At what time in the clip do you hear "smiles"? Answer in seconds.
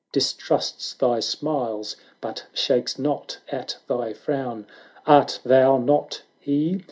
1.19-1.95